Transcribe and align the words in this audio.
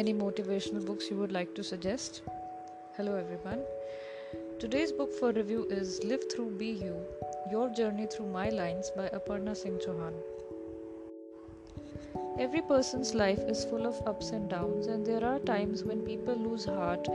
any 0.00 0.14
motivational 0.14 0.84
books 0.84 1.10
you 1.10 1.16
would 1.18 1.30
like 1.30 1.54
to 1.54 1.62
suggest. 1.62 2.22
Hello, 2.96 3.16
everyone. 3.16 3.62
Today's 4.58 4.92
book 4.92 5.12
for 5.12 5.30
review 5.32 5.66
is 5.78 6.02
Live 6.04 6.22
Through 6.32 6.52
Be 6.60 6.68
You 6.84 6.94
Your 7.50 7.68
Journey 7.68 8.06
Through 8.06 8.28
My 8.28 8.48
Lines 8.48 8.90
by 8.96 9.10
Aparna 9.18 9.54
Singh 9.54 9.78
Chauhan. 9.84 10.14
Every 12.38 12.62
person's 12.62 13.14
life 13.14 13.40
is 13.40 13.66
full 13.66 13.86
of 13.86 14.00
ups 14.06 14.30
and 14.30 14.48
downs, 14.48 14.86
and 14.86 15.04
there 15.04 15.22
are 15.22 15.38
times 15.40 15.84
when 15.84 16.00
people 16.00 16.34
lose 16.34 16.64
heart 16.64 17.06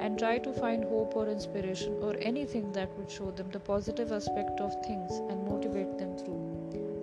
and 0.00 0.18
try 0.18 0.36
to 0.38 0.52
find 0.52 0.82
hope 0.82 1.14
or 1.14 1.28
inspiration 1.28 1.96
or 2.02 2.16
anything 2.18 2.72
that 2.72 2.98
would 2.98 3.08
show 3.08 3.30
them 3.30 3.50
the 3.52 3.60
positive 3.60 4.10
aspect 4.10 4.60
of 4.60 4.74
things 4.84 5.12
and 5.30 5.48
motivate 5.48 5.96
them 5.96 6.18
through. 6.18 6.42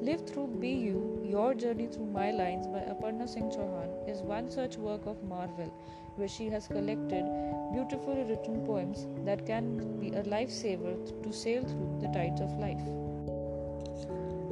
Live 0.02 0.28
Through 0.28 0.48
Be 0.60 0.74
You 0.92 1.13
Your 1.34 1.56
Journey 1.56 1.88
Through 1.88 2.12
My 2.14 2.30
Lines 2.30 2.68
by 2.68 2.82
Aparna 2.94 3.28
Singh 3.28 3.50
Chauhan 3.50 4.08
is 4.08 4.22
one 4.22 4.52
such 4.52 4.78
work 4.78 5.08
of 5.08 5.24
marvel 5.24 5.72
where 6.16 6.28
she 6.28 6.48
has 6.50 6.68
collected 6.68 7.26
beautifully 7.72 8.24
written 8.26 8.64
poems 8.68 9.08
that 9.26 9.44
can 9.48 10.00
be 10.00 10.10
a 10.10 10.22
lifesaver 10.34 10.94
to 11.24 11.34
sail 11.34 11.64
through 11.64 11.98
the 12.02 12.10
tides 12.10 12.40
of 12.40 12.52
life. 12.60 12.86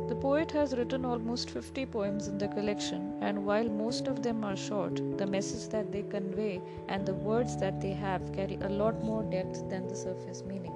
The 0.09 0.15
poet 0.15 0.49
has 0.53 0.75
written 0.75 1.05
almost 1.05 1.51
50 1.51 1.85
poems 1.85 2.27
in 2.27 2.39
the 2.39 2.47
collection, 2.47 3.13
and 3.21 3.45
while 3.45 3.69
most 3.69 4.07
of 4.07 4.23
them 4.23 4.43
are 4.43 4.57
short, 4.57 4.95
the 5.19 5.27
message 5.27 5.69
that 5.69 5.91
they 5.91 6.01
convey 6.01 6.59
and 6.87 7.05
the 7.05 7.13
words 7.13 7.57
that 7.57 7.79
they 7.79 7.93
have 7.93 8.33
carry 8.33 8.57
a 8.59 8.69
lot 8.69 9.03
more 9.03 9.21
depth 9.21 9.69
than 9.69 9.87
the 9.87 9.95
surface 9.95 10.41
meaning. 10.41 10.73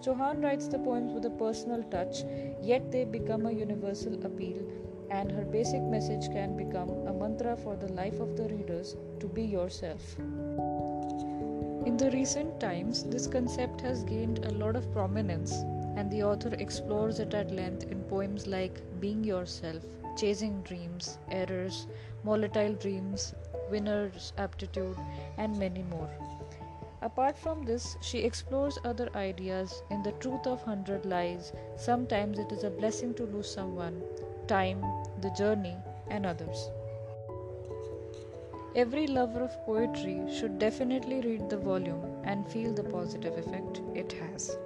Chauhan 0.00 0.42
writes 0.42 0.66
the 0.66 0.80
poems 0.80 1.12
with 1.12 1.26
a 1.26 1.30
personal 1.30 1.84
touch, 1.84 2.24
yet 2.60 2.90
they 2.90 3.04
become 3.04 3.46
a 3.46 3.52
universal 3.52 4.14
appeal, 4.26 4.58
and 5.12 5.30
her 5.30 5.44
basic 5.44 5.82
message 5.82 6.28
can 6.32 6.56
become 6.56 6.90
a 7.06 7.12
mantra 7.12 7.54
for 7.56 7.76
the 7.76 7.92
life 7.92 8.18
of 8.18 8.36
the 8.36 8.48
readers 8.48 8.96
to 9.20 9.26
be 9.26 9.42
yourself. 9.42 10.16
In 11.86 11.96
the 11.98 12.10
recent 12.12 12.58
times, 12.58 13.02
this 13.04 13.26
concept 13.26 13.82
has 13.82 14.04
gained 14.04 14.38
a 14.44 14.52
lot 14.52 14.74
of 14.74 14.90
prominence, 14.92 15.52
and 15.96 16.10
the 16.10 16.22
author 16.22 16.54
explores 16.58 17.18
it 17.18 17.34
at 17.34 17.50
length 17.50 17.84
in 17.90 18.02
poems 18.04 18.46
like 18.46 18.80
Being 19.00 19.22
Yourself, 19.22 19.82
Chasing 20.16 20.62
Dreams, 20.62 21.18
Errors, 21.30 21.86
Volatile 22.24 22.74
Dreams, 22.74 23.34
Winner's 23.70 24.32
Aptitude, 24.38 24.96
and 25.36 25.58
many 25.58 25.82
more. 25.82 26.10
Apart 27.02 27.36
from 27.36 27.64
this, 27.64 27.96
she 28.00 28.20
explores 28.20 28.78
other 28.84 29.08
ideas 29.16 29.82
in 29.90 30.04
The 30.04 30.12
Truth 30.12 30.46
of 30.46 30.62
Hundred 30.62 31.04
Lies. 31.04 31.52
Sometimes 31.76 32.38
it 32.38 32.52
is 32.52 32.62
a 32.62 32.70
blessing 32.70 33.12
to 33.14 33.24
lose 33.24 33.52
someone, 33.52 34.00
time, 34.46 34.80
the 35.20 35.30
journey, 35.30 35.76
and 36.08 36.24
others. 36.24 36.70
Every 38.76 39.08
lover 39.08 39.40
of 39.40 39.66
poetry 39.66 40.22
should 40.32 40.60
definitely 40.60 41.20
read 41.20 41.50
the 41.50 41.58
volume 41.58 42.04
and 42.22 42.46
feel 42.46 42.72
the 42.72 42.84
positive 42.84 43.36
effect 43.36 43.82
it 43.94 44.12
has. 44.12 44.56